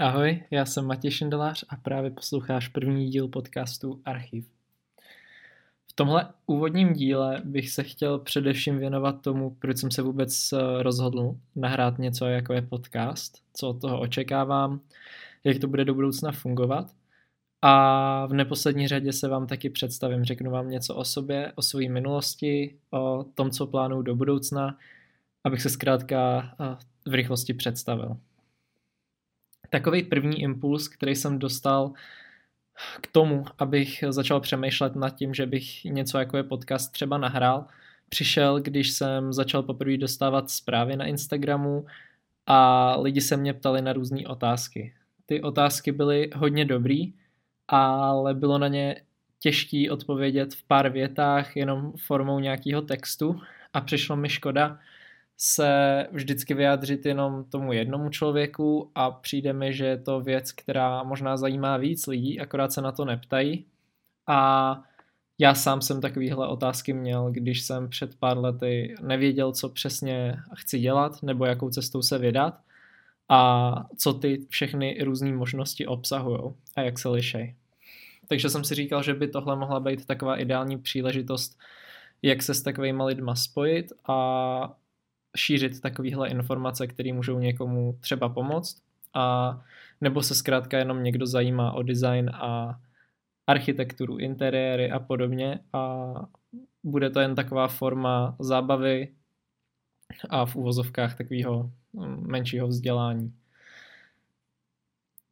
Ahoj, 0.00 0.42
já 0.50 0.66
jsem 0.66 0.86
Matěj 0.86 1.10
Šindelář 1.10 1.64
a 1.68 1.76
právě 1.76 2.10
posloucháš 2.10 2.68
první 2.68 3.10
díl 3.10 3.28
podcastu 3.28 4.00
Archiv. 4.04 4.46
V 5.86 5.92
tomhle 5.92 6.28
úvodním 6.46 6.92
díle 6.92 7.42
bych 7.44 7.70
se 7.70 7.82
chtěl 7.82 8.18
především 8.18 8.78
věnovat 8.78 9.22
tomu, 9.22 9.50
proč 9.50 9.78
jsem 9.78 9.90
se 9.90 10.02
vůbec 10.02 10.52
eh, 10.52 10.82
rozhodl 10.82 11.34
nahrát 11.56 11.98
něco, 11.98 12.26
jako 12.26 12.52
je 12.52 12.62
podcast, 12.62 13.42
co 13.54 13.68
od 13.68 13.80
toho 13.80 14.00
očekávám, 14.00 14.80
jak 15.44 15.58
to 15.58 15.68
bude 15.68 15.84
do 15.84 15.94
budoucna 15.94 16.32
fungovat. 16.32 16.90
A 17.62 18.26
v 18.26 18.32
neposlední 18.32 18.88
řadě 18.88 19.12
se 19.12 19.28
vám 19.28 19.46
taky 19.46 19.70
představím, 19.70 20.24
řeknu 20.24 20.50
vám 20.50 20.70
něco 20.70 20.94
o 20.94 21.04
sobě, 21.04 21.52
o 21.54 21.62
své 21.62 21.88
minulosti, 21.88 22.76
o 22.90 23.24
tom, 23.34 23.50
co 23.50 23.66
plánuju 23.66 24.02
do 24.02 24.16
budoucna, 24.16 24.78
abych 25.44 25.62
se 25.62 25.70
zkrátka 25.70 26.50
eh, 26.60 26.76
v 27.10 27.14
rychlosti 27.14 27.54
představil 27.54 28.16
takový 29.70 30.02
první 30.02 30.42
impuls, 30.42 30.88
který 30.88 31.14
jsem 31.14 31.38
dostal 31.38 31.92
k 33.00 33.06
tomu, 33.06 33.44
abych 33.58 34.04
začal 34.08 34.40
přemýšlet 34.40 34.96
nad 34.96 35.10
tím, 35.10 35.34
že 35.34 35.46
bych 35.46 35.84
něco 35.84 36.18
jako 36.18 36.36
je 36.36 36.42
podcast 36.42 36.92
třeba 36.92 37.18
nahrál, 37.18 37.66
přišel, 38.08 38.60
když 38.60 38.90
jsem 38.90 39.32
začal 39.32 39.62
poprvé 39.62 39.96
dostávat 39.96 40.50
zprávy 40.50 40.96
na 40.96 41.04
Instagramu 41.04 41.86
a 42.46 42.96
lidi 43.00 43.20
se 43.20 43.36
mě 43.36 43.54
ptali 43.54 43.82
na 43.82 43.92
různé 43.92 44.26
otázky. 44.26 44.94
Ty 45.26 45.42
otázky 45.42 45.92
byly 45.92 46.30
hodně 46.34 46.64
dobrý, 46.64 47.12
ale 47.68 48.34
bylo 48.34 48.58
na 48.58 48.68
ně 48.68 49.02
těžký 49.38 49.90
odpovědět 49.90 50.54
v 50.54 50.62
pár 50.62 50.88
větách 50.88 51.56
jenom 51.56 51.92
formou 52.06 52.40
nějakého 52.40 52.82
textu 52.82 53.40
a 53.72 53.80
přišlo 53.80 54.16
mi 54.16 54.28
škoda, 54.28 54.78
se 55.40 56.06
vždycky 56.12 56.54
vyjádřit 56.54 57.06
jenom 57.06 57.44
tomu 57.44 57.72
jednomu 57.72 58.10
člověku 58.10 58.90
a 58.94 59.10
přijde 59.10 59.52
mi, 59.52 59.72
že 59.72 59.86
je 59.86 59.98
to 59.98 60.20
věc, 60.20 60.52
která 60.52 61.02
možná 61.02 61.36
zajímá 61.36 61.76
víc 61.76 62.06
lidí, 62.06 62.40
akorát 62.40 62.72
se 62.72 62.82
na 62.82 62.92
to 62.92 63.04
neptají. 63.04 63.64
A 64.26 64.82
já 65.38 65.54
sám 65.54 65.80
jsem 65.80 66.00
takovýhle 66.00 66.48
otázky 66.48 66.92
měl, 66.92 67.30
když 67.30 67.62
jsem 67.62 67.88
před 67.88 68.14
pár 68.14 68.38
lety 68.38 68.94
nevěděl, 69.02 69.52
co 69.52 69.68
přesně 69.68 70.36
chci 70.54 70.78
dělat 70.78 71.22
nebo 71.22 71.44
jakou 71.44 71.70
cestou 71.70 72.02
se 72.02 72.18
vydat 72.18 72.60
a 73.28 73.72
co 73.96 74.12
ty 74.12 74.46
všechny 74.48 74.98
různé 75.04 75.32
možnosti 75.32 75.86
obsahují 75.86 76.40
a 76.76 76.80
jak 76.80 76.98
se 76.98 77.08
lišej. 77.08 77.54
Takže 78.28 78.50
jsem 78.50 78.64
si 78.64 78.74
říkal, 78.74 79.02
že 79.02 79.14
by 79.14 79.28
tohle 79.28 79.56
mohla 79.56 79.80
být 79.80 80.06
taková 80.06 80.36
ideální 80.36 80.78
příležitost, 80.78 81.58
jak 82.22 82.42
se 82.42 82.54
s 82.54 82.62
takovými 82.62 83.02
lidma 83.02 83.34
spojit 83.34 83.92
a 84.08 84.76
šířit 85.38 85.80
takovéhle 85.80 86.28
informace, 86.28 86.86
které 86.86 87.12
můžou 87.12 87.38
někomu 87.38 87.98
třeba 88.00 88.28
pomoct 88.28 88.82
a 89.14 89.58
nebo 90.00 90.22
se 90.22 90.34
zkrátka 90.34 90.78
jenom 90.78 91.02
někdo 91.02 91.26
zajímá 91.26 91.72
o 91.72 91.82
design 91.82 92.30
a 92.34 92.80
architekturu, 93.46 94.18
interiéry 94.18 94.90
a 94.90 94.98
podobně 94.98 95.58
a 95.72 96.12
bude 96.84 97.10
to 97.10 97.20
jen 97.20 97.34
taková 97.34 97.68
forma 97.68 98.36
zábavy 98.38 99.08
a 100.30 100.46
v 100.46 100.56
úvozovkách 100.56 101.18
takového 101.18 101.70
mm, 101.92 102.26
menšího 102.30 102.68
vzdělání. 102.68 103.34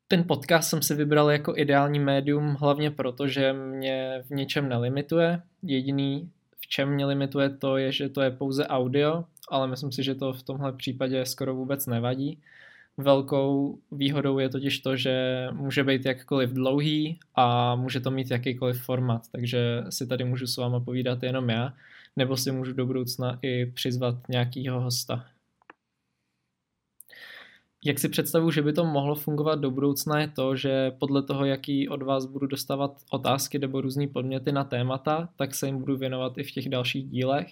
Ten 0.09 0.25
podcast 0.25 0.71
jsem 0.71 0.83
si 0.83 0.95
vybral 0.95 1.31
jako 1.31 1.57
ideální 1.57 1.99
médium 1.99 2.55
hlavně 2.55 2.91
proto, 2.91 3.29
že 3.29 3.53
mě 3.53 4.25
v 4.27 4.31
něčem 4.31 4.69
nelimituje. 4.69 5.43
Jediný, 5.63 6.31
v 6.61 6.67
čem 6.67 6.89
mě 6.89 7.07
limituje 7.07 7.51
to, 7.51 7.77
je, 7.77 7.93
že 7.93 8.09
to 8.09 8.23
je 8.23 8.31
pouze 8.31 8.67
audio 8.67 9.25
ale 9.49 9.69
myslím 9.69 9.93
si, 9.93 10.03
že 10.03 10.15
to 10.15 10.33
v 10.33 10.43
tomhle 10.43 10.73
případě 10.73 11.27
skoro 11.27 11.55
vůbec 11.55 11.87
nevadí. 11.87 12.39
Velkou 12.97 13.79
výhodou 13.93 14.39
je 14.39 14.49
totiž 14.49 14.79
to, 14.79 14.97
že 14.97 15.47
může 15.53 15.85
být 15.85 16.07
jakkoliv 16.07 16.51
dlouhý 16.51 17.19
a 17.35 17.75
může 17.75 18.01
to 18.01 18.11
mít 18.11 18.31
jakýkoliv 18.31 18.83
format, 18.83 19.23
takže 19.33 19.85
si 19.91 20.07
tady 20.07 20.25
můžu 20.25 20.47
s 20.47 20.57
váma 20.57 20.81
povídat 20.81 21.23
jenom 21.23 21.51
já, 21.51 21.75
nebo 22.17 22.37
si 22.37 22.53
můžu 22.53 22.73
do 22.73 22.87
budoucna 22.87 23.39
i 23.43 23.67
přizvat 23.67 24.29
nějakýho 24.29 24.81
hosta. 24.81 25.27
Jak 27.85 27.99
si 27.99 28.09
představuji, 28.09 28.51
že 28.51 28.63
by 28.63 28.73
to 28.73 28.85
mohlo 28.85 29.15
fungovat 29.15 29.55
do 29.55 29.71
budoucna 29.71 30.21
je 30.21 30.29
to, 30.29 30.57
že 30.57 30.91
podle 30.91 31.23
toho, 31.23 31.45
jaký 31.45 31.89
od 31.89 32.03
vás 32.03 32.27
budu 32.27 32.47
dostávat 32.47 33.03
otázky 33.11 33.59
nebo 33.59 33.81
různé 33.81 34.07
podměty 34.09 34.53
na 34.53 34.65
témata, 34.65 35.29
tak 35.37 35.55
se 35.55 35.67
jim 35.67 35.79
budu 35.79 35.97
věnovat 35.97 36.39
i 36.39 36.43
v 36.43 36.51
těch 36.51 36.69
dalších 36.69 37.09
dílech 37.09 37.47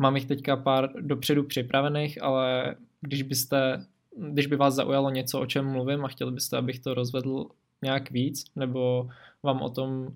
Mám 0.00 0.16
jich 0.16 0.26
teďka 0.26 0.56
pár 0.56 0.90
dopředu 1.00 1.44
připravených, 1.44 2.22
ale 2.22 2.74
když 3.00 3.22
byste, 3.22 3.86
když 4.16 4.46
by 4.46 4.56
vás 4.56 4.74
zaujalo 4.74 5.10
něco, 5.10 5.40
o 5.40 5.46
čem 5.46 5.72
mluvím 5.72 6.04
a 6.04 6.08
chtěli 6.08 6.32
byste, 6.32 6.56
abych 6.56 6.78
to 6.78 6.94
rozvedl 6.94 7.46
nějak 7.82 8.10
víc, 8.10 8.44
nebo 8.56 9.08
vám 9.42 9.62
o 9.62 9.70
tom 9.70 10.08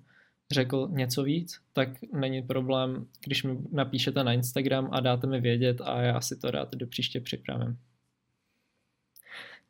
řekl 0.51 0.87
něco 0.91 1.23
víc, 1.23 1.59
tak 1.73 1.89
není 2.13 2.41
problém, 2.41 3.05
když 3.25 3.43
mi 3.43 3.57
napíšete 3.71 4.23
na 4.23 4.33
Instagram 4.33 4.89
a 4.91 4.99
dáte 4.99 5.27
mi 5.27 5.41
vědět 5.41 5.81
a 5.81 6.01
já 6.01 6.21
si 6.21 6.39
to 6.39 6.51
rád 6.51 6.75
do 6.75 6.87
příště 6.87 7.19
připravím. 7.19 7.77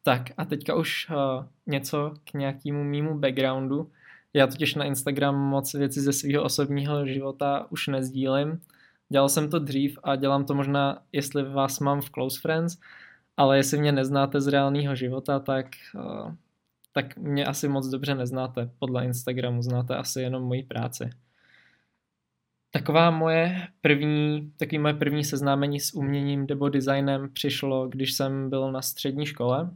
Tak 0.03 0.21
a 0.37 0.45
teďka 0.45 0.75
už 0.75 1.09
uh, 1.09 1.45
něco 1.65 2.13
k 2.23 2.33
nějakému 2.33 2.83
mýmu 2.83 3.19
backgroundu. 3.19 3.91
Já 4.33 4.47
totiž 4.47 4.75
na 4.75 4.85
Instagram 4.85 5.35
moc 5.35 5.73
věci 5.73 6.01
ze 6.01 6.13
svého 6.13 6.43
osobního 6.43 7.05
života 7.05 7.67
už 7.69 7.87
nezdílím, 7.87 8.61
Dělal 9.09 9.29
jsem 9.29 9.49
to 9.49 9.59
dřív 9.59 9.99
a 10.03 10.15
dělám 10.15 10.45
to 10.45 10.53
možná, 10.53 11.03
jestli 11.11 11.43
vás 11.43 11.79
mám 11.79 12.01
v 12.01 12.09
Close 12.09 12.39
Friends, 12.41 12.77
ale 13.37 13.57
jestli 13.57 13.77
mě 13.77 13.91
neznáte 13.91 14.41
z 14.41 14.47
reálného 14.47 14.95
života, 14.95 15.39
tak, 15.39 15.65
uh, 15.95 16.33
tak 16.93 17.17
mě 17.17 17.45
asi 17.45 17.67
moc 17.67 17.87
dobře 17.87 18.15
neznáte 18.15 18.69
podle 18.79 19.05
Instagramu, 19.05 19.61
znáte 19.61 19.95
asi 19.95 20.21
jenom 20.21 20.43
moji 20.43 20.63
práci. 20.63 21.09
Taková 22.71 23.11
moje 23.11 23.67
první, 23.81 24.53
takový 24.57 24.79
moje 24.79 24.93
první 24.93 25.23
seznámení 25.23 25.79
s 25.79 25.93
uměním 25.93 26.45
nebo 26.49 26.69
designem 26.69 27.29
přišlo, 27.33 27.87
když 27.87 28.13
jsem 28.13 28.49
byl 28.49 28.71
na 28.71 28.81
střední 28.81 29.25
škole. 29.25 29.71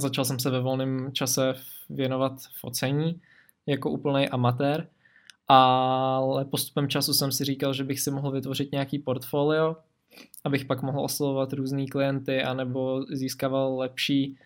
Začal 0.00 0.24
jsem 0.24 0.38
se 0.38 0.50
ve 0.50 0.60
volném 0.60 1.12
čase 1.12 1.54
věnovat 1.90 2.32
focení 2.60 3.20
jako 3.66 3.90
úplný 3.90 4.28
amatér– 4.28 4.88
ale 5.52 6.44
postupem 6.44 6.88
času 6.88 7.14
jsem 7.14 7.32
si 7.32 7.44
říkal, 7.44 7.72
že 7.72 7.84
bych 7.84 8.00
si 8.00 8.10
mohl 8.10 8.30
vytvořit 8.30 8.72
nějaký 8.72 8.98
portfolio, 8.98 9.76
abych 10.44 10.64
pak 10.64 10.82
mohl 10.82 11.00
oslovovat 11.00 11.52
různý 11.52 11.88
klienty 11.88 12.42
anebo 12.42 13.04
získával 13.12 13.78
lepší 13.78 14.36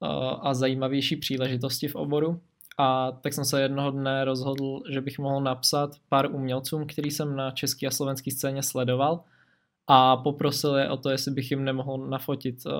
uh, 0.00 0.08
a 0.40 0.54
zajímavější 0.54 1.16
příležitosti 1.16 1.88
v 1.88 1.94
oboru. 1.94 2.40
A 2.78 3.12
tak 3.12 3.32
jsem 3.32 3.44
se 3.44 3.62
jednoho 3.62 3.90
dne 3.90 4.24
rozhodl, 4.24 4.82
že 4.90 5.00
bych 5.00 5.18
mohl 5.18 5.40
napsat 5.40 5.90
pár 6.08 6.34
umělcům, 6.34 6.86
který 6.86 7.10
jsem 7.10 7.36
na 7.36 7.50
české 7.50 7.86
a 7.86 7.90
slovenské 7.90 8.30
scéně 8.30 8.62
sledoval 8.62 9.20
a 9.86 10.16
poprosil 10.16 10.74
je 10.74 10.90
o 10.90 10.96
to, 10.96 11.10
jestli 11.10 11.30
bych 11.30 11.50
jim 11.50 11.64
nemohl 11.64 11.98
nafotit 11.98 12.66
uh, 12.66 12.72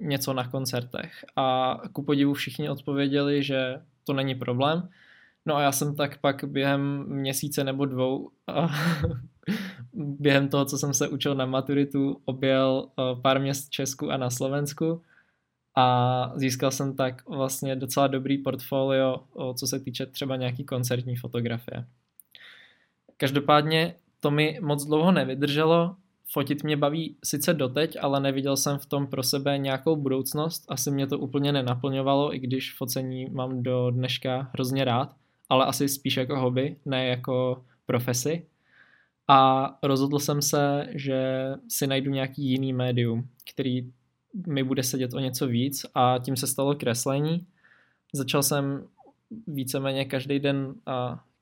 něco 0.00 0.32
na 0.32 0.48
koncertech. 0.48 1.24
A 1.36 1.76
ku 1.92 2.02
podivu 2.02 2.34
všichni 2.34 2.70
odpověděli, 2.70 3.42
že 3.42 3.80
to 4.04 4.12
není 4.12 4.34
problém, 4.34 4.88
No 5.46 5.56
a 5.56 5.62
já 5.62 5.72
jsem 5.72 5.96
tak 5.96 6.18
pak 6.18 6.44
během 6.44 7.04
měsíce 7.08 7.64
nebo 7.64 7.86
dvou 7.86 8.30
během 9.92 10.48
toho, 10.48 10.64
co 10.64 10.78
jsem 10.78 10.94
se 10.94 11.08
učil 11.08 11.34
na 11.34 11.46
maturitu, 11.46 12.20
objel 12.24 12.88
eh, 12.88 13.20
pár 13.22 13.40
měst 13.40 13.66
v 13.66 13.70
Česku 13.70 14.10
a 14.10 14.16
na 14.16 14.30
Slovensku. 14.30 15.02
A 15.76 16.32
získal 16.34 16.70
jsem 16.70 16.96
tak 16.96 17.28
vlastně 17.28 17.76
docela 17.76 18.06
dobrý 18.06 18.38
portfolio, 18.38 19.20
co 19.54 19.66
se 19.66 19.80
týče 19.80 20.06
třeba 20.06 20.36
nějaký 20.36 20.64
koncertní 20.64 21.16
fotografie. 21.16 21.86
Každopádně 23.16 23.94
to 24.20 24.30
mi 24.30 24.58
moc 24.62 24.84
dlouho 24.84 25.12
nevydrželo, 25.12 25.96
fotit 26.32 26.64
mě 26.64 26.76
baví 26.76 27.16
sice 27.24 27.54
doteď, 27.54 27.96
ale 28.00 28.20
neviděl 28.20 28.56
jsem 28.56 28.78
v 28.78 28.86
tom 28.86 29.06
pro 29.06 29.22
sebe 29.22 29.58
nějakou 29.58 29.96
budoucnost, 29.96 30.64
asi 30.68 30.90
mě 30.90 31.06
to 31.06 31.18
úplně 31.18 31.52
nenaplňovalo, 31.52 32.34
i 32.34 32.38
když 32.38 32.74
focení 32.74 33.26
mám 33.30 33.62
do 33.62 33.90
dneška 33.90 34.50
hrozně 34.52 34.84
rád 34.84 35.19
ale 35.50 35.66
asi 35.66 35.88
spíš 35.88 36.16
jako 36.16 36.40
hobby, 36.40 36.76
ne 36.84 37.06
jako 37.06 37.64
profesi. 37.86 38.46
A 39.28 39.70
rozhodl 39.82 40.18
jsem 40.18 40.42
se, 40.42 40.86
že 40.90 41.48
si 41.68 41.86
najdu 41.86 42.10
nějaký 42.10 42.42
jiný 42.42 42.72
médium, 42.72 43.28
který 43.52 43.92
mi 44.46 44.62
bude 44.62 44.82
sedět 44.82 45.14
o 45.14 45.18
něco 45.18 45.46
víc 45.46 45.86
a 45.94 46.18
tím 46.18 46.36
se 46.36 46.46
stalo 46.46 46.74
kreslení. 46.74 47.46
Začal 48.14 48.42
jsem 48.42 48.84
víceméně 49.46 50.04
každý 50.04 50.38
den 50.38 50.74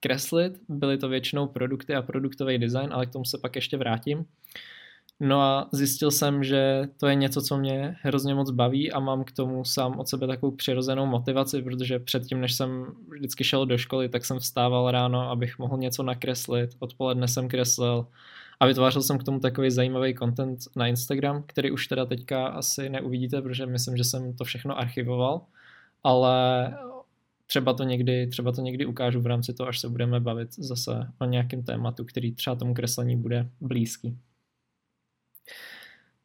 kreslit, 0.01 0.61
byly 0.69 0.99
to 0.99 1.09
většinou 1.09 1.47
produkty 1.47 1.95
a 1.95 2.03
produktový 2.03 2.59
design, 2.59 2.89
ale 2.93 3.07
k 3.07 3.13
tomu 3.13 3.25
se 3.25 3.39
pak 3.39 3.57
ještě 3.57 3.77
vrátím. 3.77 4.25
No 5.21 5.41
a 5.41 5.69
zjistil 5.73 6.11
jsem, 6.11 6.45
že 6.45 6.83
to 6.97 7.07
je 7.07 7.15
něco, 7.15 7.43
co 7.43 7.59
mě 7.59 7.97
hrozně 8.03 8.35
moc 8.35 8.51
baví 8.51 8.93
a 8.93 9.01
mám 9.01 9.25
k 9.25 9.33
tomu 9.33 9.65
sám 9.65 9.99
od 9.99 10.09
sebe 10.09 10.27
takovou 10.27 10.53
přirozenou 10.57 11.07
motivaci, 11.07 11.63
protože 11.63 11.99
předtím, 11.99 12.41
než 12.41 12.55
jsem 12.55 12.87
vždycky 13.09 13.45
šel 13.45 13.67
do 13.67 13.79
školy, 13.79 14.09
tak 14.09 14.25
jsem 14.25 14.39
vstával 14.39 14.91
ráno, 14.91 15.31
abych 15.31 15.59
mohl 15.59 15.79
něco 15.79 16.03
nakreslit, 16.03 16.71
odpoledne 16.79 17.29
jsem 17.29 17.49
kreslil 17.49 18.07
a 18.61 18.67
vytvářel 18.67 19.03
jsem 19.03 19.19
k 19.19 19.25
tomu 19.25 19.41
takový 19.41 19.71
zajímavý 19.71 20.15
content 20.15 20.59
na 20.77 20.87
Instagram, 20.87 21.43
který 21.47 21.71
už 21.71 21.87
teda 21.87 22.07
teďka 22.07 22.47
asi 22.47 22.89
neuvidíte, 22.89 23.43
protože 23.43 23.67
myslím, 23.67 23.97
že 23.97 24.05
jsem 24.05 24.37
to 24.37 24.45
všechno 24.45 24.79
archivoval, 24.79 25.41
ale 26.05 26.75
třeba 27.47 27.73
to 27.73 27.83
někdy, 27.85 28.27
třeba 28.27 28.53
to 28.53 28.61
někdy 28.61 28.87
ukážu 28.87 29.21
v 29.21 29.27
rámci 29.27 29.55
toho, 29.55 29.69
až 29.69 29.79
se 29.79 29.89
budeme 29.89 30.21
bavit 30.21 30.55
zase 30.55 31.07
o 31.21 31.25
nějakém 31.25 31.63
tématu, 31.63 32.05
který 32.05 32.33
třeba 32.35 32.57
tomu 32.57 32.75
kreslení 32.75 33.17
bude 33.17 33.49
blízký. 33.61 34.19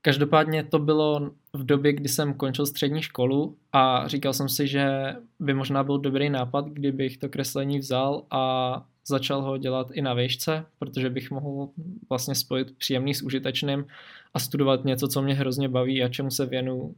Každopádně 0.01 0.63
to 0.63 0.79
bylo 0.79 1.31
v 1.53 1.65
době, 1.65 1.93
kdy 1.93 2.09
jsem 2.09 2.33
končil 2.33 2.65
střední 2.65 3.01
školu 3.01 3.57
a 3.71 4.07
říkal 4.07 4.33
jsem 4.33 4.49
si, 4.49 4.67
že 4.67 5.15
by 5.39 5.53
možná 5.53 5.83
byl 5.83 5.97
dobrý 5.97 6.29
nápad, 6.29 6.65
kdybych 6.67 7.17
to 7.17 7.29
kreslení 7.29 7.79
vzal 7.79 8.25
a 8.31 8.85
začal 9.07 9.41
ho 9.41 9.57
dělat 9.57 9.91
i 9.91 10.01
na 10.01 10.13
výšce, 10.13 10.65
protože 10.79 11.09
bych 11.09 11.31
mohl 11.31 11.69
vlastně 12.09 12.35
spojit 12.35 12.77
příjemný 12.77 13.13
s 13.13 13.21
užitečným 13.21 13.85
a 14.33 14.39
studovat 14.39 14.85
něco, 14.85 15.07
co 15.07 15.21
mě 15.21 15.33
hrozně 15.33 15.69
baví 15.69 16.03
a 16.03 16.09
čemu 16.09 16.31
se 16.31 16.45
věnu 16.45 16.95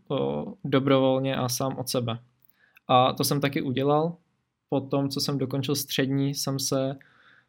dobrovolně 0.64 1.36
a 1.36 1.50
sám 1.50 1.78
od 1.78 1.90
sebe. 1.90 2.20
A 2.88 3.14
to 3.14 3.24
jsem 3.24 3.42
taky 3.42 3.62
udělal. 3.62 4.16
Po 4.70 4.82
tom, 4.82 5.10
co 5.10 5.20
jsem 5.20 5.38
dokončil 5.38 5.76
střední, 5.76 6.34
jsem 6.34 6.60
se 6.60 6.96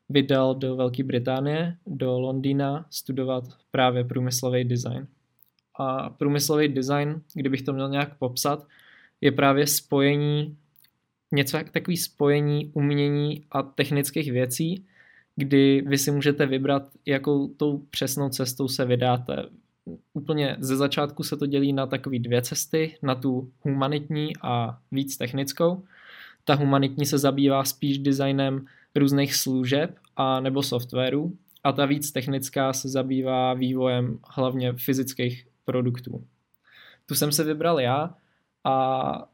vydal 0.08 0.54
do 0.54 0.76
Velké 0.76 1.04
Británie, 1.04 1.76
do 1.86 2.18
Londýna 2.20 2.86
studovat 2.90 3.44
právě 3.70 4.04
průmyslový 4.04 4.64
design. 4.64 5.06
A 5.78 6.10
průmyslový 6.10 6.68
design, 6.68 7.22
kdybych 7.34 7.62
to 7.62 7.72
měl 7.72 7.88
nějak 7.88 8.18
popsat, 8.18 8.66
je 9.20 9.32
právě 9.32 9.66
spojení, 9.66 10.56
něco 11.32 11.56
jak 11.56 11.70
takový 11.70 11.96
spojení 11.96 12.70
umění 12.74 13.44
a 13.50 13.62
technických 13.62 14.32
věcí, 14.32 14.84
kdy 15.36 15.82
vy 15.86 15.98
si 15.98 16.10
můžete 16.10 16.46
vybrat, 16.46 16.90
jakou 17.06 17.48
tou 17.48 17.78
přesnou 17.78 18.28
cestou 18.28 18.68
se 18.68 18.84
vydáte. 18.84 19.44
Úplně 20.14 20.56
ze 20.60 20.76
začátku 20.76 21.22
se 21.22 21.36
to 21.36 21.46
dělí 21.46 21.72
na 21.72 21.86
takové 21.86 22.18
dvě 22.18 22.42
cesty, 22.42 22.98
na 23.02 23.14
tu 23.14 23.50
humanitní 23.60 24.32
a 24.42 24.78
víc 24.92 25.16
technickou. 25.16 25.84
Ta 26.44 26.54
humanitní 26.54 27.06
se 27.06 27.18
zabývá 27.18 27.64
spíš 27.64 27.98
designem 27.98 28.66
různých 28.96 29.34
služeb 29.34 29.94
a 30.16 30.40
nebo 30.40 30.62
softwaru 30.62 31.36
a 31.64 31.72
ta 31.72 31.86
víc 31.86 32.12
technická 32.12 32.72
se 32.72 32.88
zabývá 32.88 33.54
vývojem 33.54 34.18
hlavně 34.28 34.72
fyzických 34.72 35.46
produktů. 35.64 36.24
Tu 37.06 37.14
jsem 37.14 37.32
se 37.32 37.44
vybral 37.44 37.80
já 37.80 38.14
a 38.64 39.28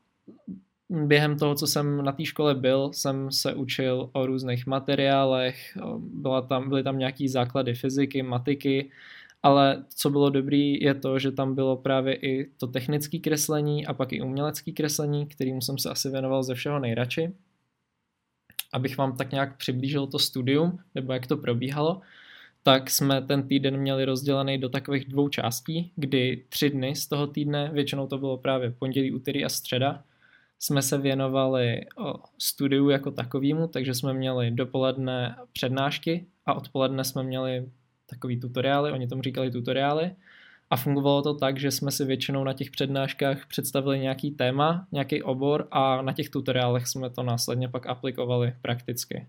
během 0.91 1.39
toho, 1.39 1.55
co 1.55 1.67
jsem 1.67 2.05
na 2.05 2.13
té 2.13 2.25
škole 2.25 2.55
byl, 2.55 2.91
jsem 2.93 3.33
se 3.33 3.55
učil 3.55 4.11
o 4.13 4.27
různých 4.27 4.67
materiálech, 4.67 5.79
byla 5.99 6.43
tam, 6.43 6.69
byly 6.69 6.83
tam 6.83 6.99
nějaký 6.99 7.29
základy 7.29 7.75
fyziky, 7.75 8.23
matiky, 8.23 8.91
ale 9.43 9.85
co 9.97 10.11
bylo 10.11 10.31
dobrý 10.31 10.81
je 10.81 10.95
to, 10.95 11.19
že 11.19 11.33
tam 11.33 11.55
bylo 11.55 11.77
právě 11.77 12.15
i 12.15 12.51
to 12.57 12.67
technické 12.67 13.19
kreslení 13.19 13.87
a 13.87 13.95
pak 13.95 14.13
i 14.13 14.23
umělecké 14.23 14.73
kreslení, 14.73 15.27
kterým 15.27 15.61
jsem 15.61 15.79
se 15.79 15.91
asi 15.91 16.11
věnoval 16.11 16.43
ze 16.43 16.55
všeho 16.55 16.79
nejradši. 16.79 17.33
Abych 18.73 18.99
vám 18.99 19.17
tak 19.17 19.33
nějak 19.33 19.57
přiblížil 19.57 20.07
to 20.07 20.19
studium, 20.19 20.79
nebo 20.95 21.13
jak 21.13 21.27
to 21.27 21.37
probíhalo, 21.37 22.01
tak 22.63 22.91
jsme 22.91 23.23
ten 23.23 23.49
týden 23.49 23.77
měli 23.77 24.05
rozdělený 24.05 24.59
do 24.59 24.69
takových 24.69 25.05
dvou 25.05 25.29
částí, 25.29 25.93
kdy 25.97 26.45
tři 26.49 26.71
dny 26.71 26.97
z 26.97 27.07
toho 27.07 27.27
týdne, 27.27 27.71
většinou 27.73 28.07
to 28.07 28.19
bylo 28.19 28.37
právě 28.37 28.71
pondělí, 28.71 29.13
úterý 29.13 29.45
a 29.45 29.49
středa, 29.49 30.05
jsme 30.59 30.83
se 30.83 30.99
věnovali 30.99 31.81
studiu 32.39 32.89
jako 32.89 33.11
takovému, 33.11 33.69
takže 33.69 33.95
jsme 33.95 34.15
měli 34.15 34.51
dopoledne 34.51 35.37
přednášky 35.53 36.27
a 36.47 36.55
odpoledne 36.55 37.05
jsme 37.05 37.23
měli 37.23 37.69
takový 38.07 38.41
tutoriály, 38.41 38.93
oni 38.93 39.09
tomu 39.09 39.23
říkali 39.23 39.51
tutoriály. 39.51 40.11
A 40.73 40.77
fungovalo 40.77 41.23
to 41.23 41.35
tak, 41.35 41.59
že 41.59 41.71
jsme 41.71 41.91
si 41.91 42.05
většinou 42.05 42.45
na 42.45 42.53
těch 42.53 42.71
přednáškách 42.71 43.47
představili 43.47 43.99
nějaký 43.99 44.31
téma, 44.31 44.87
nějaký 44.93 45.23
obor 45.23 45.69
a 45.71 46.03
na 46.03 46.13
těch 46.13 46.31
tutoriálech 46.31 46.87
jsme 46.87 47.11
to 47.11 47.23
následně 47.23 47.69
pak 47.69 47.87
aplikovali 47.87 48.55
prakticky. 48.63 49.27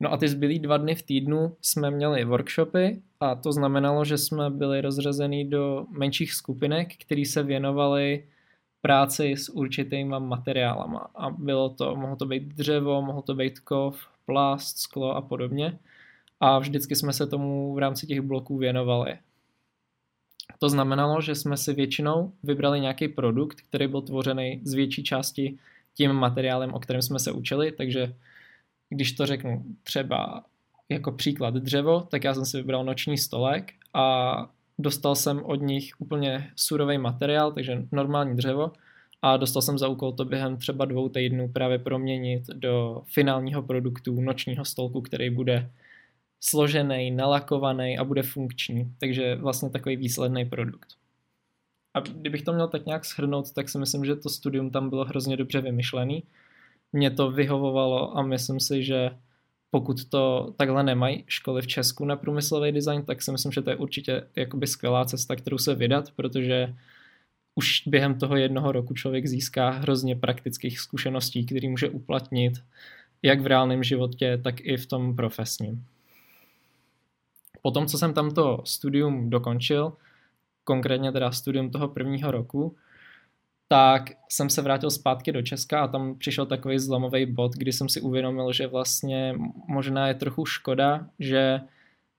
No 0.00 0.12
a 0.12 0.16
ty 0.16 0.28
zbylý 0.28 0.58
dva 0.58 0.76
dny 0.76 0.94
v 0.94 1.02
týdnu 1.02 1.56
jsme 1.62 1.90
měli 1.90 2.24
workshopy 2.24 3.02
a 3.20 3.34
to 3.34 3.52
znamenalo, 3.52 4.04
že 4.04 4.18
jsme 4.18 4.50
byli 4.50 4.80
rozřazení 4.80 5.50
do 5.50 5.86
menších 5.90 6.32
skupinek, 6.32 6.88
které 7.04 7.24
se 7.26 7.42
věnovaly 7.42 8.26
práci 8.80 9.32
s 9.36 9.48
určitýma 9.48 10.18
materiálama. 10.18 11.10
A 11.14 11.30
bylo 11.30 11.68
to, 11.68 11.96
mohlo 11.96 12.16
to 12.16 12.26
být 12.26 12.42
dřevo, 12.42 13.02
mohlo 13.02 13.22
to 13.22 13.34
být 13.34 13.60
kov, 13.60 14.06
plast, 14.26 14.78
sklo 14.78 15.16
a 15.16 15.20
podobně. 15.20 15.78
A 16.40 16.58
vždycky 16.58 16.96
jsme 16.96 17.12
se 17.12 17.26
tomu 17.26 17.74
v 17.74 17.78
rámci 17.78 18.06
těch 18.06 18.20
bloků 18.20 18.58
věnovali. 18.58 19.18
To 20.58 20.68
znamenalo, 20.68 21.20
že 21.20 21.34
jsme 21.34 21.56
si 21.56 21.74
většinou 21.74 22.32
vybrali 22.42 22.80
nějaký 22.80 23.08
produkt, 23.08 23.60
který 23.60 23.86
byl 23.86 24.02
tvořený 24.02 24.60
z 24.64 24.74
větší 24.74 25.04
části 25.04 25.58
tím 25.94 26.12
materiálem, 26.12 26.74
o 26.74 26.80
kterém 26.80 27.02
jsme 27.02 27.18
se 27.18 27.32
učili, 27.32 27.72
takže 27.72 28.14
když 28.90 29.12
to 29.12 29.26
řeknu 29.26 29.64
třeba 29.82 30.44
jako 30.88 31.12
příklad 31.12 31.54
dřevo, 31.54 32.00
tak 32.00 32.24
já 32.24 32.34
jsem 32.34 32.46
si 32.46 32.56
vybral 32.56 32.84
noční 32.84 33.18
stolek 33.18 33.72
a 33.94 34.36
dostal 34.78 35.14
jsem 35.14 35.42
od 35.44 35.62
nich 35.62 35.92
úplně 35.98 36.50
surový 36.56 36.98
materiál, 36.98 37.52
takže 37.52 37.82
normální 37.92 38.36
dřevo. 38.36 38.72
A 39.22 39.36
dostal 39.36 39.62
jsem 39.62 39.78
za 39.78 39.88
úkol 39.88 40.12
to 40.12 40.24
během 40.24 40.56
třeba 40.56 40.84
dvou 40.84 41.08
týdnů 41.08 41.48
právě 41.48 41.78
proměnit 41.78 42.46
do 42.46 43.02
finálního 43.14 43.62
produktu 43.62 44.20
nočního 44.20 44.64
stolku, 44.64 45.00
který 45.00 45.30
bude 45.30 45.70
složený, 46.46 47.10
nalakovaný 47.10 47.98
a 47.98 48.04
bude 48.04 48.22
funkční. 48.22 48.94
Takže 49.00 49.36
vlastně 49.36 49.70
takový 49.70 49.96
výsledný 49.96 50.44
produkt. 50.44 50.88
A 51.94 52.00
kdybych 52.00 52.42
to 52.42 52.52
měl 52.52 52.68
tak 52.68 52.86
nějak 52.86 53.04
shrnout, 53.04 53.52
tak 53.52 53.68
si 53.68 53.78
myslím, 53.78 54.04
že 54.04 54.16
to 54.16 54.28
studium 54.28 54.70
tam 54.70 54.90
bylo 54.90 55.04
hrozně 55.04 55.36
dobře 55.36 55.60
vymyšlený 55.60 56.22
mě 56.92 57.10
to 57.10 57.30
vyhovovalo 57.30 58.18
a 58.18 58.22
myslím 58.22 58.60
si, 58.60 58.84
že 58.84 59.10
pokud 59.70 60.08
to 60.08 60.54
takhle 60.56 60.82
nemají 60.82 61.24
školy 61.26 61.62
v 61.62 61.66
Česku 61.66 62.04
na 62.04 62.16
průmyslový 62.16 62.72
design, 62.72 63.02
tak 63.04 63.22
si 63.22 63.32
myslím, 63.32 63.52
že 63.52 63.62
to 63.62 63.70
je 63.70 63.76
určitě 63.76 64.22
jakoby 64.36 64.66
skvělá 64.66 65.04
cesta, 65.04 65.36
kterou 65.36 65.58
se 65.58 65.74
vydat, 65.74 66.10
protože 66.16 66.74
už 67.54 67.82
během 67.86 68.18
toho 68.18 68.36
jednoho 68.36 68.72
roku 68.72 68.94
člověk 68.94 69.26
získá 69.26 69.70
hrozně 69.70 70.16
praktických 70.16 70.80
zkušeností, 70.80 71.46
které 71.46 71.68
může 71.68 71.88
uplatnit 71.88 72.52
jak 73.22 73.40
v 73.40 73.46
reálném 73.46 73.82
životě, 73.82 74.40
tak 74.44 74.60
i 74.60 74.76
v 74.76 74.86
tom 74.86 75.16
profesním. 75.16 75.84
Potom, 77.66 77.86
co 77.86 77.98
jsem 77.98 78.14
tamto 78.14 78.62
studium 78.64 79.30
dokončil, 79.30 79.92
konkrétně 80.64 81.12
teda 81.12 81.30
studium 81.30 81.70
toho 81.70 81.88
prvního 81.88 82.30
roku, 82.30 82.76
tak 83.68 84.10
jsem 84.28 84.50
se 84.50 84.62
vrátil 84.62 84.90
zpátky 84.90 85.32
do 85.32 85.42
Česka 85.42 85.80
a 85.80 85.88
tam 85.88 86.18
přišel 86.18 86.46
takový 86.46 86.78
zlomový 86.78 87.26
bod, 87.26 87.52
kdy 87.52 87.72
jsem 87.72 87.88
si 87.88 88.00
uvědomil, 88.00 88.52
že 88.52 88.66
vlastně 88.66 89.34
možná 89.68 90.08
je 90.08 90.14
trochu 90.14 90.46
škoda, 90.46 91.06
že 91.18 91.60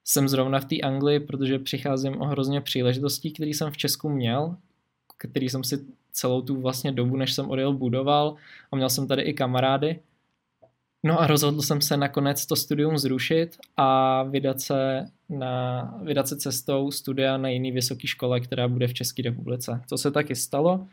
jsem 0.03 0.27
zrovna 0.27 0.59
v 0.59 0.65
té 0.65 0.75
Anglii, 0.79 1.19
protože 1.19 1.59
přicházím 1.59 2.21
o 2.21 2.25
hrozně 2.25 2.61
příležitostí, 2.61 3.31
které 3.31 3.49
jsem 3.49 3.71
v 3.71 3.77
Česku 3.77 4.09
měl, 4.09 4.55
který 5.17 5.49
jsem 5.49 5.63
si 5.63 5.85
celou 6.11 6.41
tu 6.41 6.61
vlastně 6.61 6.91
dobu, 6.91 7.15
než 7.15 7.33
jsem 7.33 7.49
odjel, 7.49 7.73
budoval 7.73 8.35
a 8.71 8.75
měl 8.75 8.89
jsem 8.89 9.07
tady 9.07 9.21
i 9.21 9.33
kamarády. 9.33 9.99
No 11.07 11.21
a 11.21 11.27
rozhodl 11.27 11.61
jsem 11.61 11.81
se 11.81 11.97
nakonec 11.97 12.45
to 12.45 12.55
studium 12.55 12.97
zrušit 12.97 13.57
a 13.77 14.23
vydat 14.23 14.61
se, 14.61 15.05
na, 15.29 15.83
vydat 16.03 16.27
se 16.27 16.37
cestou 16.37 16.91
studia 16.91 17.37
na 17.37 17.49
jiný 17.49 17.71
vysoké 17.71 18.07
škole, 18.07 18.39
která 18.39 18.67
bude 18.67 18.87
v 18.87 18.93
České 18.93 19.21
republice. 19.21 19.81
To 19.89 19.97
se 19.97 20.11
taky 20.11 20.35
stalo 20.35 20.87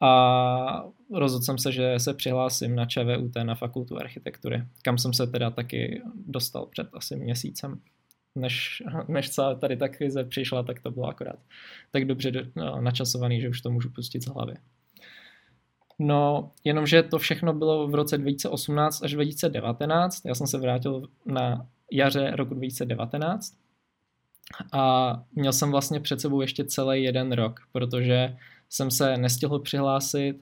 a 0.00 0.84
rozhodl 1.10 1.44
jsem 1.44 1.58
se, 1.58 1.72
že 1.72 1.94
se 1.98 2.14
přihlásím 2.14 2.76
na 2.76 2.86
ČVUT 2.86 3.34
na 3.42 3.54
fakultu 3.54 3.98
architektury, 3.98 4.64
kam 4.82 4.98
jsem 4.98 5.12
se 5.12 5.26
teda 5.26 5.50
taky 5.50 6.02
dostal 6.26 6.66
před 6.66 6.88
asi 6.92 7.16
měsícem. 7.16 7.80
Než, 8.34 8.82
než 9.08 9.30
celá 9.30 9.54
tady 9.54 9.76
ta 9.76 9.88
krize 9.88 10.24
přišla, 10.24 10.62
tak 10.62 10.80
to 10.80 10.90
bylo 10.90 11.06
akorát 11.06 11.38
tak 11.90 12.04
dobře 12.04 12.30
do, 12.30 12.40
no, 12.56 12.80
načasovaný, 12.80 13.40
že 13.40 13.48
už 13.48 13.60
to 13.60 13.70
můžu 13.70 13.90
pustit 13.90 14.22
z 14.22 14.26
hlavy. 14.26 14.54
No, 16.04 16.50
jenomže 16.64 17.02
to 17.02 17.18
všechno 17.18 17.52
bylo 17.52 17.88
v 17.88 17.94
roce 17.94 18.18
2018 18.18 19.02
až 19.02 19.12
2019. 19.12 20.24
Já 20.24 20.34
jsem 20.34 20.46
se 20.46 20.58
vrátil 20.58 21.08
na 21.26 21.66
jaře 21.90 22.30
roku 22.34 22.54
2019 22.54 23.54
a 24.72 25.14
měl 25.34 25.52
jsem 25.52 25.70
vlastně 25.70 26.00
před 26.00 26.20
sebou 26.20 26.40
ještě 26.40 26.64
celý 26.64 27.02
jeden 27.02 27.32
rok, 27.32 27.60
protože 27.72 28.36
jsem 28.68 28.90
se 28.90 29.16
nestihl 29.16 29.58
přihlásit 29.58 30.36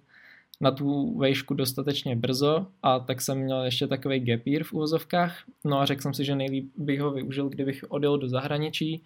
na 0.61 0.71
tu 0.71 1.19
vejšku 1.19 1.55
dostatečně 1.55 2.17
brzo 2.17 2.67
a 2.83 2.99
tak 2.99 3.21
jsem 3.21 3.39
měl 3.39 3.65
ještě 3.65 3.87
takový 3.87 4.21
gap 4.21 4.47
year 4.47 4.65
v 4.65 4.73
úvozovkách. 4.73 5.43
No 5.65 5.81
a 5.81 5.87
řekl 5.87 6.03
jsem 6.03 6.15
si, 6.15 6.25
že 6.25 6.37
nejlíp 6.37 6.73
bych 6.77 7.01
ho 7.01 7.11
využil, 7.11 7.49
kdybych 7.49 7.85
odjel 7.89 8.19
do 8.19 8.29
zahraničí 8.29 9.03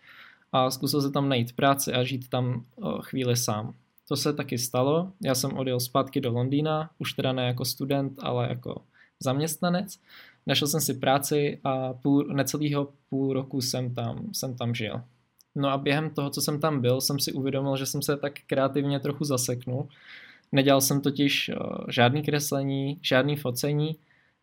a 0.53 0.71
zkusil 0.71 1.03
se 1.03 1.11
tam 1.11 1.29
najít 1.29 1.53
práci 1.53 1.93
a 1.93 2.05
žít 2.05 2.29
tam 2.29 2.65
chvíli 3.01 3.37
sám. 3.37 3.75
To 4.09 4.17
se 4.17 4.33
taky 4.33 4.59
stalo. 4.59 5.13
Já 5.25 5.35
jsem 5.35 5.53
odjel 5.53 5.81
zpátky 5.81 6.21
do 6.21 6.33
Londýna, 6.33 6.91
už 6.99 7.13
teda 7.13 7.33
ne 7.33 7.47
jako 7.47 7.65
student, 7.65 8.19
ale 8.23 8.49
jako 8.49 8.83
zaměstnanec. 9.21 9.99
Našel 10.47 10.69
jsem 10.69 10.81
si 10.81 10.95
práci 10.95 11.61
a 11.65 11.93
půl, 11.93 12.25
necelýho 12.25 12.89
půl 13.11 13.33
roku 13.33 13.61
jsem 13.61 13.95
tam, 13.95 14.29
jsem 14.33 14.57
tam 14.57 14.75
žil. 14.75 15.03
No 15.55 15.69
a 15.69 15.79
během 15.79 16.11
toho, 16.11 16.31
co 16.31 16.41
jsem 16.41 16.61
tam 16.61 16.81
byl, 16.81 17.01
jsem 17.01 17.19
si 17.19 17.33
uvědomil, 17.33 17.77
že 17.77 17.87
jsem 17.87 18.03
se 18.03 18.17
tak 18.17 18.33
kreativně 18.47 19.01
trochu 19.01 19.25
zaseknul. 19.25 19.89
Nedělal 20.53 20.81
jsem 20.81 21.01
totiž 21.01 21.51
žádný 21.89 22.23
kreslení, 22.23 22.99
žádný 23.03 23.37
focení, 23.37 23.97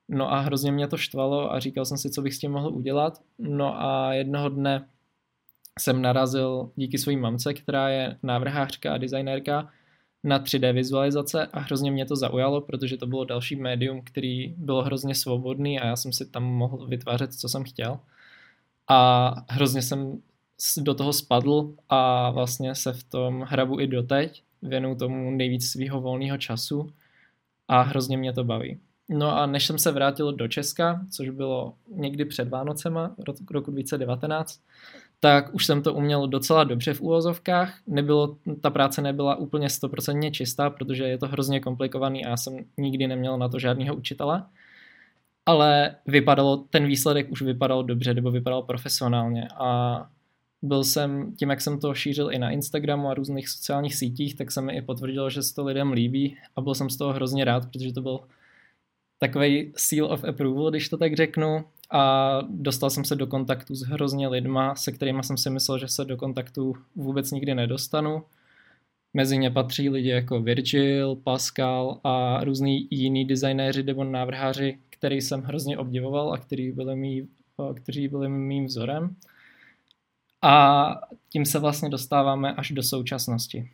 no 0.10 0.34
a 0.34 0.40
hrozně 0.40 0.72
mě 0.72 0.88
to 0.88 0.98
štvalo 0.98 1.54
a 1.54 1.60
říkal 1.60 1.86
jsem 1.86 1.98
si, 1.98 2.10
co 2.10 2.22
bych 2.22 2.34
s 2.34 2.40
tím 2.40 2.52
mohl 2.52 2.70
udělat. 2.70 3.22
No 3.40 3.82
a 3.82 4.14
jednoho 4.14 4.50
dne 4.50 4.88
jsem 5.82 6.02
narazil 6.02 6.72
díky 6.76 6.98
své 6.98 7.16
mamce, 7.16 7.54
která 7.54 7.90
je 7.90 8.18
návrhářka 8.24 8.94
a 8.94 8.98
designérka, 8.98 9.70
na 10.24 10.40
3D 10.40 10.74
vizualizace 10.74 11.46
a 11.46 11.60
hrozně 11.60 11.92
mě 11.92 12.06
to 12.06 12.16
zaujalo, 12.16 12.62
protože 12.62 12.98
to 12.98 13.08
bylo 13.08 13.26
další 13.26 13.56
médium, 13.56 14.02
který 14.02 14.54
bylo 14.58 14.84
hrozně 14.84 15.16
svobodný 15.16 15.80
a 15.80 15.86
já 15.86 15.96
jsem 15.96 16.14
si 16.14 16.26
tam 16.26 16.44
mohl 16.44 16.88
vytvářet, 16.88 17.34
co 17.34 17.50
jsem 17.50 17.64
chtěl. 17.64 18.00
A 18.88 19.36
hrozně 19.50 19.82
jsem 19.82 20.22
do 20.78 20.94
toho 20.94 21.14
spadl 21.14 21.74
a 21.90 22.30
vlastně 22.30 22.76
se 22.76 22.94
v 22.94 23.04
tom 23.04 23.42
hrabu 23.42 23.80
i 23.80 23.88
doteď, 23.88 24.44
věnu 24.62 24.96
tomu 24.96 25.32
nejvíc 25.32 25.70
svého 25.72 26.02
volného 26.02 26.38
času 26.38 26.90
a 27.68 27.82
hrozně 27.82 28.18
mě 28.18 28.34
to 28.34 28.44
baví. 28.44 28.80
No 29.10 29.38
a 29.38 29.46
než 29.46 29.66
jsem 29.66 29.78
se 29.78 29.92
vrátil 29.92 30.34
do 30.34 30.48
Česka, 30.48 31.02
což 31.12 31.30
bylo 31.30 31.74
někdy 31.96 32.26
před 32.26 32.50
Vánocema 32.50 33.16
roku 33.52 33.72
2019, 33.72 34.62
tak 35.24 35.54
už 35.54 35.66
jsem 35.66 35.84
to 35.84 35.94
uměl 35.94 36.28
docela 36.28 36.64
dobře 36.64 36.94
v 36.94 37.02
úvozovkách. 37.02 37.80
Nebylo, 37.88 38.38
ta 38.62 38.70
práce 38.70 39.02
nebyla 39.02 39.36
úplně 39.36 39.70
stoprocentně 39.70 40.32
čistá, 40.32 40.70
protože 40.70 41.04
je 41.04 41.18
to 41.18 41.28
hrozně 41.28 41.60
komplikovaný 41.60 42.26
a 42.26 42.30
já 42.30 42.38
jsem 42.38 42.58
nikdy 42.78 43.08
neměl 43.08 43.38
na 43.38 43.50
to 43.50 43.60
žádného 43.60 43.96
učitele. 43.96 44.44
Ale 45.46 45.96
vypadalo, 46.08 46.58
ten 46.58 46.86
výsledek 46.86 47.32
už 47.32 47.42
vypadal 47.42 47.84
dobře, 47.84 48.14
nebo 48.14 48.32
vypadal 48.32 48.62
profesionálně 48.62 49.48
a 49.58 50.02
byl 50.62 50.84
jsem, 50.84 51.36
tím 51.36 51.50
jak 51.50 51.62
jsem 51.62 51.80
to 51.80 51.94
šířil 51.94 52.32
i 52.32 52.40
na 52.40 52.50
Instagramu 52.50 53.10
a 53.10 53.14
různých 53.14 53.50
sociálních 53.50 53.96
sítích, 53.96 54.36
tak 54.36 54.52
se 54.52 54.62
mi 54.62 54.78
i 54.78 54.82
potvrdilo, 54.82 55.30
že 55.30 55.44
se 55.44 55.56
to 55.56 55.64
lidem 55.64 55.92
líbí 55.92 56.38
a 56.56 56.62
byl 56.62 56.76
jsem 56.76 56.90
z 56.90 56.98
toho 56.98 57.14
hrozně 57.14 57.46
rád, 57.46 57.70
protože 57.72 57.94
to 57.94 58.02
byl 58.02 58.20
takový 59.20 59.74
seal 59.78 60.12
of 60.12 60.24
approval, 60.24 60.70
když 60.70 60.90
to 60.90 60.98
tak 60.98 61.16
řeknu 61.16 61.66
a 61.92 62.40
dostal 62.50 62.90
jsem 62.90 63.06
se 63.06 63.16
do 63.16 63.28
kontaktu 63.28 63.76
s 63.76 63.82
hrozně 63.82 64.28
lidma, 64.28 64.76
se 64.76 64.92
kterými 64.92 65.24
jsem 65.24 65.38
si 65.38 65.50
myslel, 65.50 65.78
že 65.78 65.88
se 65.88 66.06
do 66.06 66.18
kontaktu 66.18 66.74
vůbec 66.96 67.32
nikdy 67.32 67.56
nedostanu. 67.56 68.24
Mezi 69.14 69.38
ně 69.38 69.52
patří 69.52 69.90
lidi 69.90 70.10
jako 70.10 70.42
Virgil, 70.42 71.16
Pascal 71.16 72.00
a 72.04 72.44
různý 72.44 72.88
jiný 72.90 73.26
designéři 73.26 73.84
nebo 73.84 74.04
návrháři, 74.04 74.78
který 74.90 75.22
jsem 75.22 75.42
hrozně 75.42 75.78
obdivoval 75.78 76.34
a 76.34 76.38
který 76.38 76.72
byli 76.72 76.96
mý, 76.96 77.28
kteří 77.74 78.08
byli 78.08 78.30
mým 78.30 78.66
vzorem. 78.66 79.16
A 80.42 80.88
tím 81.30 81.46
se 81.46 81.60
vlastně 81.60 81.90
dostáváme 81.90 82.54
až 82.54 82.72
do 82.72 82.84
současnosti. 82.84 83.70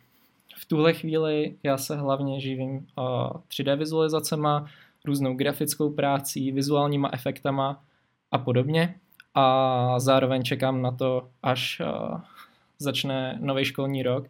V 0.56 0.66
tuhle 0.66 0.94
chvíli 0.94 1.54
já 1.62 1.78
se 1.78 1.96
hlavně 1.96 2.40
živím 2.40 2.86
3D 3.48 3.76
vizualizacema, 3.78 4.66
různou 5.04 5.34
grafickou 5.34 5.90
prácí, 5.90 6.52
vizuálníma 6.52 7.10
efektama 7.12 7.84
a 8.30 8.38
podobně. 8.38 8.94
A 9.34 10.00
zároveň 10.00 10.42
čekám 10.42 10.82
na 10.82 10.90
to, 10.90 11.28
až 11.42 11.80
uh, 11.80 12.20
začne 12.78 13.38
nový 13.40 13.64
školní 13.64 14.02
rok 14.02 14.28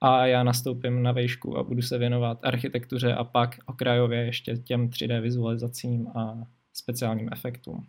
a 0.00 0.26
já 0.26 0.42
nastoupím 0.42 1.02
na 1.02 1.12
vejšku 1.12 1.58
a 1.58 1.62
budu 1.62 1.82
se 1.82 1.98
věnovat 1.98 2.38
architektuře 2.42 3.14
a 3.14 3.24
pak 3.24 3.56
okrajově 3.66 4.24
ještě 4.24 4.56
těm 4.56 4.88
3D 4.88 5.20
vizualizacím 5.20 6.08
a 6.08 6.38
speciálním 6.72 7.28
efektům. 7.32 7.86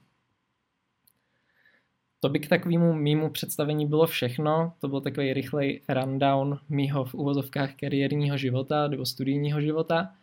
To 2.19 2.29
by 2.29 2.39
k 2.39 2.47
takovému 2.47 2.93
mýmu 2.93 3.29
představení 3.29 3.87
bylo 3.87 4.07
všechno. 4.07 4.73
To 4.79 4.87
byl 4.87 5.01
takový 5.01 5.33
rychlej 5.33 5.81
rundown 5.89 6.59
mýho 6.69 7.05
v 7.05 7.13
uvozovkách 7.13 7.75
kariérního 7.75 8.37
života 8.37 8.87
nebo 8.87 9.05
studijního 9.05 9.61
života. 9.61 10.13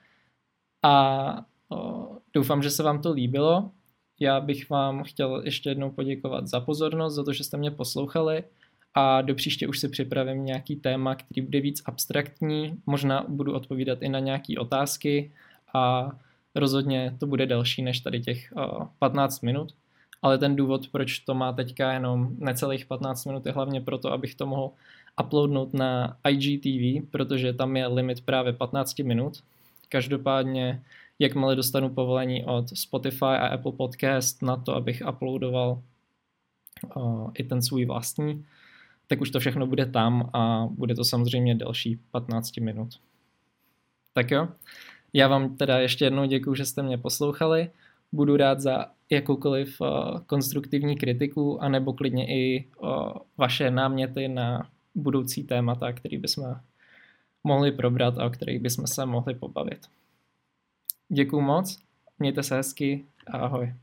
A 0.83 1.47
o, 1.69 2.09
doufám, 2.35 2.63
že 2.63 2.71
se 2.71 2.83
vám 2.83 3.03
to 3.03 3.13
líbilo. 3.13 3.71
Já 4.21 4.41
bych 4.41 4.71
vám 4.71 5.05
chtěl 5.05 5.43
ještě 5.45 5.71
jednou 5.71 5.91
poděkovat 5.91 6.47
za 6.47 6.61
pozornost, 6.61 7.15
za 7.15 7.25
to, 7.25 7.33
že 7.33 7.45
jste 7.45 7.57
mě 7.57 7.71
poslouchali 7.71 8.45
a 8.95 9.23
do 9.23 9.35
příště 9.35 9.69
už 9.69 9.79
si 9.79 9.89
připravím 9.89 10.45
nějaký 10.45 10.77
téma, 10.77 11.15
který 11.15 11.43
bude 11.43 11.61
víc 11.61 11.83
abstraktní, 11.87 12.77
možná 12.87 13.25
budu 13.29 13.55
odpovídat 13.55 14.03
i 14.03 14.09
na 14.09 14.19
nějaké 14.19 14.55
otázky 14.59 15.33
a 15.75 16.11
rozhodně 16.55 17.17
to 17.21 17.27
bude 17.27 17.47
delší 17.47 17.83
než 17.83 18.01
tady 18.01 18.21
těch 18.21 18.53
15 18.99 19.41
minut, 19.41 19.75
ale 20.23 20.39
ten 20.39 20.57
důvod, 20.57 20.89
proč 20.89 21.19
to 21.19 21.35
má 21.35 21.53
teďka 21.53 21.93
jenom 21.93 22.29
necelých 22.39 22.87
15 22.87 23.25
minut, 23.25 23.47
je 23.47 23.53
hlavně 23.53 23.81
proto, 23.81 24.13
abych 24.13 24.35
to 24.35 24.47
mohl 24.47 24.71
uploadnout 25.25 25.75
na 25.75 26.17
IGTV, 26.29 27.11
protože 27.11 27.53
tam 27.53 27.77
je 27.77 27.87
limit 27.87 28.21
právě 28.21 28.53
15 28.53 28.99
minut. 28.99 29.43
Každopádně 29.89 30.83
jakmile 31.19 31.57
dostanu 31.57 31.89
povolení 31.89 32.45
od 32.45 32.79
Spotify 32.79 33.25
a 33.25 33.47
Apple 33.47 33.73
Podcast 33.73 34.43
na 34.43 34.57
to, 34.57 34.75
abych 34.75 35.03
uploadoval 35.09 35.83
uh, 36.97 37.31
i 37.35 37.45
ten 37.45 37.63
svůj 37.63 37.85
vlastní, 37.85 38.47
tak 39.07 39.21
už 39.21 39.31
to 39.31 39.41
všechno 39.41 39.67
bude 39.67 39.87
tam 39.87 40.31
a 40.33 40.67
bude 40.71 40.95
to 40.95 41.05
samozřejmě 41.05 41.55
delší 41.55 42.01
15 42.11 42.57
minut. 42.57 42.89
Tak 44.13 44.31
jo, 44.31 44.49
já 45.13 45.29
vám 45.29 45.57
teda 45.57 45.79
ještě 45.79 46.05
jednou 46.05 46.27
děkuji, 46.27 46.55
že 46.55 46.65
jste 46.65 46.83
mě 46.83 46.99
poslouchali. 46.99 47.71
Budu 48.13 48.37
rád 48.37 48.61
za 48.61 48.87
jakoukoliv 49.11 49.81
uh, 49.81 50.21
konstruktivní 50.27 50.97
kritiku, 50.97 51.63
anebo 51.63 51.93
klidně 51.93 52.27
i 52.27 52.69
uh, 52.83 53.13
vaše 53.37 53.71
náměty 53.71 54.29
na 54.29 54.69
budoucí 54.95 55.45
témata, 55.45 55.93
který 55.93 56.19
bychom 56.19 56.57
mohli 57.45 57.73
probrat 57.73 58.19
a 58.19 58.27
o 58.27 58.31
kterých 58.31 58.61
bychom 58.61 58.87
se 58.87 59.07
mohli 59.07 59.35
pobavit. 59.35 59.87
Děkuju 61.09 61.43
moc, 61.43 61.79
mějte 62.19 62.43
se 62.43 62.57
hezky 62.57 63.07
a 63.27 63.39
ahoj. 63.39 63.75